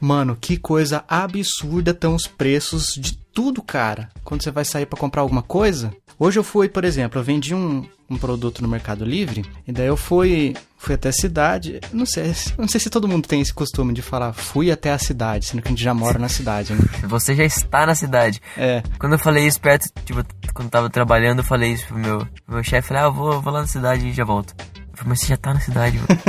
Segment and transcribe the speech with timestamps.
[0.00, 4.08] Mano, que coisa absurda estão os preços de tudo, cara.
[4.24, 5.92] Quando você vai sair para comprar alguma coisa.
[6.18, 9.86] Hoje eu fui, por exemplo, eu vendi um, um produto no Mercado Livre, e daí
[9.86, 11.80] eu fui, fui até a cidade.
[11.92, 14.98] Não sei, não sei se todo mundo tem esse costume de falar fui até a
[14.98, 16.80] cidade, sendo que a gente já mora na cidade, né?
[17.06, 18.40] Você já está na cidade.
[18.56, 18.82] É.
[18.98, 22.18] Quando eu falei isso perto, tipo, quando eu tava trabalhando, eu falei isso pro meu,
[22.18, 24.54] pro meu chefe, falei, ah, eu vou, vou lá na cidade e já volto.
[24.58, 26.20] Eu falei, mas você já tá na cidade, mano.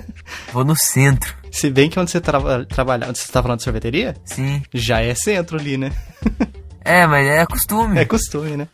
[0.52, 1.43] vou no centro.
[1.54, 4.60] Se bem que onde você traba, trabalha, onde você tá falando de sorveteria, Sim.
[4.74, 5.92] já é centro ali, né?
[6.86, 7.98] É, mas é costume.
[7.98, 8.68] É costume, né?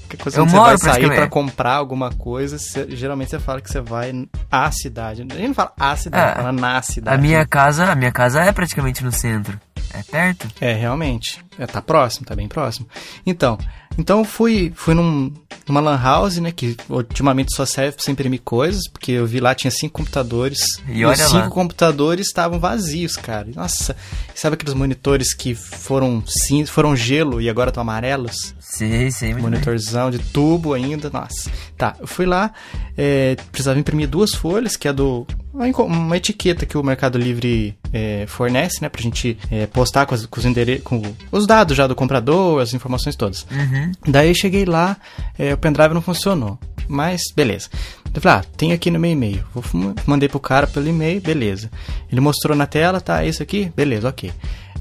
[0.00, 3.60] Porque quando Eu você moro vai sair pra comprar alguma coisa, você- geralmente você fala
[3.60, 4.12] que você vai
[4.50, 5.22] à cidade.
[5.22, 7.16] A gente não fala a cidade, É, fala na cidade.
[7.16, 9.60] A minha casa, a minha casa é praticamente no centro.
[9.94, 10.48] É perto?
[10.60, 11.38] É, realmente.
[11.56, 12.88] É, tá próximo, tá bem próximo.
[13.24, 13.56] Então,
[13.98, 15.32] então eu fui, fui num,
[15.68, 19.40] numa lan house, né, que ultimamente só serve pra você imprimir coisas, porque eu vi
[19.40, 21.50] lá tinha cinco computadores E os olha cinco lá.
[21.50, 23.48] computadores estavam vazios, cara.
[23.54, 23.94] Nossa,
[24.34, 28.54] sabe aqueles monitores que foram cin foram gelo e agora estão amarelos?
[28.60, 29.28] Sei, sei.
[29.32, 29.50] muito bem.
[29.52, 31.50] Monitorzão de tubo ainda, nossa.
[31.76, 32.52] Tá, eu fui lá,
[32.96, 35.26] é, precisava imprimir duas folhas, que é do.
[35.52, 38.88] Uma, etiqueta que o Mercado Livre é, fornece, né?
[38.88, 42.62] Pra gente é, postar com, as- com os endere- com os dados já do comprador,
[42.62, 43.46] as informações todas.
[43.50, 43.81] Uhum.
[44.06, 44.96] Daí eu cheguei lá,
[45.38, 46.58] é, o pendrive não funcionou.
[46.88, 47.68] Mas, beleza.
[48.14, 49.44] Eu falei, ah, tem aqui no meu e-mail.
[49.54, 49.64] Vou,
[50.06, 51.70] mandei pro cara pelo e-mail, beleza.
[52.10, 53.72] Ele mostrou na tela, tá, isso aqui?
[53.74, 54.32] Beleza, ok.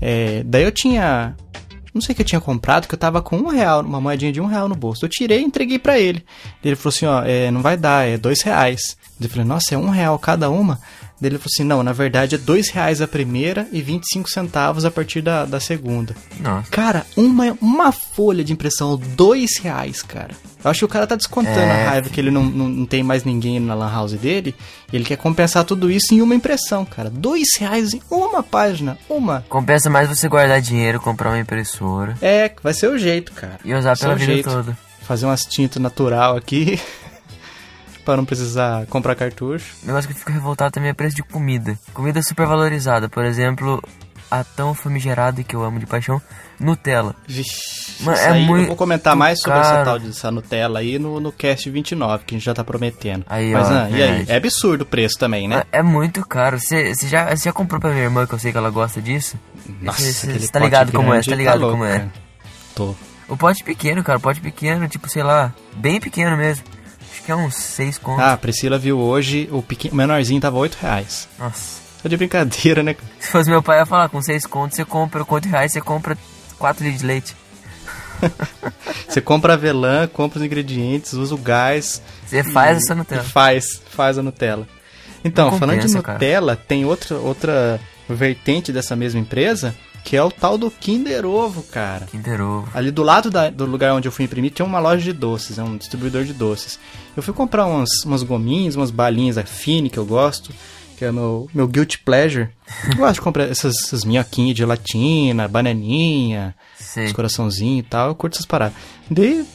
[0.02, 1.36] É, daí eu tinha.
[1.94, 4.32] Não sei o que eu tinha comprado, que eu tava com um real, uma moedinha
[4.32, 5.04] de um real no bolso.
[5.04, 6.24] Eu tirei e entreguei pra ele.
[6.64, 8.98] Ele falou assim, ó, é, não vai dar, é dois reais.
[9.20, 10.80] Eu falei, nossa, é um real cada uma?
[11.22, 14.92] Ele falou assim, não, na verdade é dois reais a primeira e 25 centavos a
[14.92, 16.16] partir da, da segunda.
[16.40, 16.70] Nossa.
[16.72, 20.32] Cara, uma, uma folha de impressão, dois reais, cara.
[20.64, 21.86] Eu acho que o cara tá descontando É.
[21.86, 24.56] a raiva que ele não, não, não tem mais ninguém na lan house dele.
[24.92, 27.10] E ele quer compensar tudo isso em uma impressão, cara.
[27.10, 28.98] Dois reais em uma página.
[29.10, 29.44] Uma.
[29.50, 33.60] Compensa mais você guardar dinheiro, comprar uma impressora É, vai ser o jeito, cara.
[33.66, 34.50] e usar Vai ser pela vida jeito.
[34.50, 34.78] toda.
[35.02, 36.80] Fazer umas tintas natural aqui.
[38.04, 39.76] pra não precisar comprar cartucho.
[39.84, 41.78] O negócio que eu fico revoltado também é preço de comida.
[41.94, 43.08] Comida super valorizada.
[43.10, 43.82] Por exemplo,
[44.30, 46.22] a tão famigerada que eu amo de paixão,
[46.60, 47.14] Nutella.
[47.28, 51.20] Vixe, é aí muito eu vou comentar mais sobre essa tal dessa Nutella aí no,
[51.20, 53.26] no cast 29, que a gente já tá prometendo.
[53.28, 54.26] Aí, Mas ó, ah, e aí?
[54.28, 55.64] É absurdo o preço também, né?
[55.72, 56.60] É muito caro.
[56.60, 59.38] Você já, já comprou pra minha irmã, que eu sei que ela gosta disso?
[59.82, 61.98] Nossa, Você- tá ligado como é, você tá ligado louco, como é.
[62.00, 62.12] cara.
[62.74, 62.96] Tô.
[63.28, 66.66] O pote pequeno, cara, o pote pequeno, tipo, sei lá, bem pequeno mesmo.
[67.12, 68.24] Acho que é uns 6 contos.
[68.24, 69.92] Ah, a Priscila viu hoje, o, pequen...
[69.92, 71.28] o menorzinho tava 8 reais.
[71.38, 71.82] Nossa.
[72.02, 72.96] Tô de brincadeira, né?
[73.20, 76.18] Se fosse meu pai, ia falar, com 6 contos você compra, quanto reais você compra
[76.58, 77.36] 4 litros de leite.
[79.08, 82.02] Você compra avelã, compra os ingredientes, usa o gás.
[82.26, 83.24] Você faz essa Nutella.
[83.24, 84.68] Faz, faz a Nutella.
[85.24, 86.14] Então, Não falando de compensa, cara.
[86.14, 91.64] Nutella, tem outra, outra vertente dessa mesma empresa, que é o tal do Kinder Ovo,
[91.64, 92.06] cara.
[92.08, 92.70] Kinder Ovo.
[92.74, 95.58] Ali do lado da- do lugar onde eu fui imprimir tinha uma loja de doces,
[95.60, 96.80] é um distribuidor de doces.
[97.16, 100.52] Eu fui comprar umas, umas gominhas, umas balinhas da Fine que eu gosto,
[100.98, 102.50] que é meu, meu guilty pleasure.
[102.90, 106.56] Eu gosto de comprar essas, essas minhoquinhas de gelatina, bananinha,
[107.06, 108.76] os coraçãozinhos e tal, eu curto essas paradas.
[109.10, 109.46] Daí,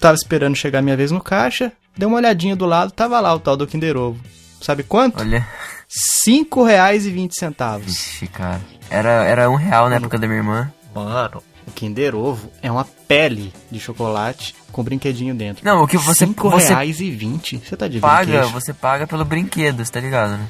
[0.00, 3.32] tava esperando chegar a minha vez no caixa, dei uma olhadinha do lado, tava lá
[3.34, 4.18] o tal do Kinder Ovo.
[4.64, 5.20] Sabe quanto?
[5.20, 5.46] Olha.
[5.88, 7.84] Cinco reais e vinte centavos.
[7.86, 8.60] Vixe, cara.
[8.88, 10.72] Era, era um real na época da minha irmã.
[10.94, 15.64] Mano, o Kinder Ovo é uma pele de chocolate com brinquedinho dentro.
[15.64, 17.58] Não, o que você- Cinco você reais e vinte.
[17.58, 18.52] Você tá de Paga, brinquedo?
[18.52, 20.48] você paga pelo brinquedo, você tá ligado, né?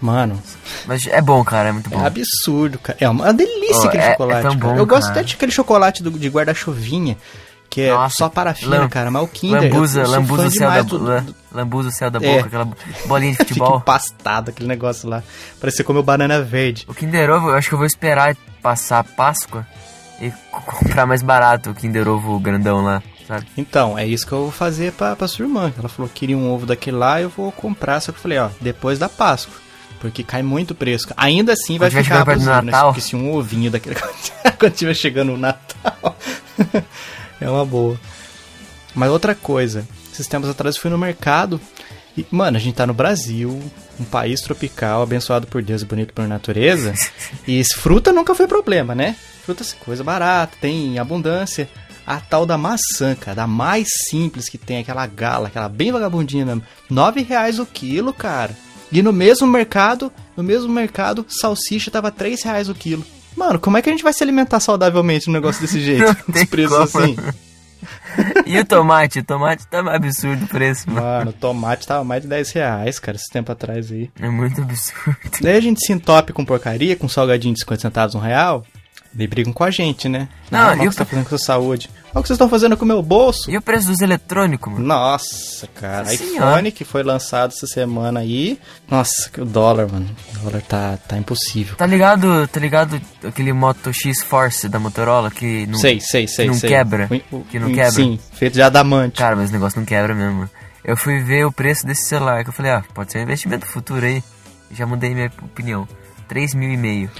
[0.00, 0.40] Mano,
[0.86, 2.06] Mas é bom, cara, é muito é bom.
[2.06, 2.96] absurdo, cara.
[3.00, 4.72] É uma delícia Oh, aquele é- é chocolate, tão cara.
[4.74, 5.20] bom, Eu gosto cara.
[5.20, 7.16] até daquele chocolate do- de guarda-chuvinha,
[7.70, 9.10] que é Nossa, só parafina, lam- cara.
[9.10, 12.18] Mas o Kinder, Lambuza, lambuza o céu da do- la- do- lambuza o céu da
[12.18, 12.34] É.
[12.36, 12.68] boca, aquela
[13.06, 13.76] bolinha de Fica futebol.
[13.78, 15.22] empastado aquele negócio lá.
[15.60, 16.84] Parece como banana verde.
[16.88, 19.66] O Kinder Ovo, eu acho que eu vou esperar passar a Páscoa
[20.20, 23.46] e co- comprar mais barato o Kinder Ovo grandão lá, sabe?
[23.56, 25.72] Então, é isso que eu vou fazer pra, pra sua irmã.
[25.78, 28.00] Ela falou que queria um ovo daquele lá, eu vou comprar.
[28.00, 29.54] Só que eu falei, ó, depois da Páscoa.
[30.00, 31.08] Porque cai muito preço.
[31.16, 32.82] Ainda assim vai ficar chegando perto do abusivo, né?
[32.84, 33.96] Porque se um ovinho daquele...
[34.58, 36.16] Quando tiver chegando o Natal...
[37.40, 37.98] é uma boa.
[38.94, 39.86] Mas outra coisa.
[40.12, 41.60] Esses tempos atrás eu fui no mercado
[42.18, 43.62] e, mano, a gente tá no Brasil,
[44.00, 46.92] um país tropical, abençoado por Deus e bonito por natureza.
[47.46, 49.14] e fruta nunca foi problema, né?
[49.44, 51.68] Fruta é coisa barata, tem em abundância.
[52.04, 56.44] A tal da maçã, cara, da mais simples que tem, aquela gala, aquela bem vagabundinha
[56.44, 56.62] mesmo.
[56.90, 58.56] Nove reais o quilo, cara.
[58.90, 63.04] E no mesmo mercado, no mesmo mercado, salsicha tava três reais o quilo.
[63.38, 66.14] Mano, como é que a gente vai se alimentar saudavelmente num negócio desse jeito?
[66.50, 67.04] Preços como.
[67.04, 67.16] assim.
[68.44, 69.20] E o tomate?
[69.20, 71.06] O tomate tá absurdo o preço, mano.
[71.06, 74.10] Mano, o tomate tava mais de 10 reais, cara, esse tempo atrás aí.
[74.20, 75.16] É muito absurdo.
[75.40, 78.66] Daí a gente se entope com porcaria, com salgadinho de 50 centavos, um real.
[79.12, 80.28] Daí brigam com a gente, né?
[80.50, 81.90] Não, ah, e o o que você tá fazendo com a sua saúde?
[82.04, 83.50] Olha o que vocês estão fazendo com o meu bolso.
[83.50, 84.84] E o preço dos eletrônicos, mano?
[84.84, 85.98] Nossa, cara.
[86.04, 86.70] Nossa iPhone senhora.
[86.70, 88.58] que foi lançado essa semana aí.
[88.88, 90.06] Nossa, que o dólar, mano.
[90.34, 91.74] O dólar tá, tá impossível.
[91.76, 96.46] Tá ligado, tá ligado aquele Moto X Force da Motorola que não, sei, sei, sei,
[96.46, 96.68] não sei.
[96.70, 97.08] quebra?
[97.32, 97.90] O- o- Que não o- quebra?
[97.92, 99.18] Sim, feito de adamante.
[99.18, 100.48] Cara, mas esse negócio não quebra mesmo.
[100.84, 103.66] Eu fui ver o preço desse celular, que eu falei, ah, pode ser um investimento
[103.66, 104.22] futuro aí.
[104.70, 105.86] Já mudei minha opinião.
[106.28, 107.10] 3 mil e meio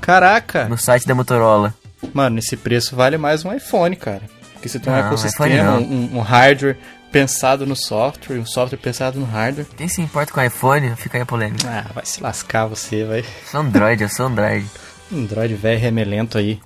[0.00, 0.68] Caraca.
[0.68, 1.74] no site da Motorola.
[2.12, 4.22] Mano, esse preço vale mais um iPhone, cara.
[4.52, 6.78] Porque você tem um Não, ecossistema, um, um hardware
[7.10, 9.66] pensado no software, um software pensado no hardware.
[9.76, 11.68] Quem se importa com iPhone, fica aí a polêmica.
[11.68, 13.24] Ah, vai se lascar você, vai.
[13.50, 14.66] Sou Android, eu sou Android.
[15.12, 16.60] Android velho remelento aí.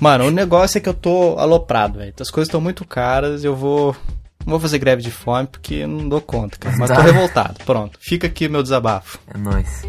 [0.00, 2.14] Mano, o negócio é que eu tô aloprado, velho.
[2.18, 3.94] As coisas estão muito caras, eu vou.
[4.44, 6.76] Não vou fazer greve de fome porque não dou conta, cara.
[6.76, 7.02] Mas tô Tá.
[7.02, 7.54] revoltado.
[7.64, 7.98] Pronto.
[8.00, 9.18] Fica aqui o meu desabafo.
[9.32, 9.82] É nóis.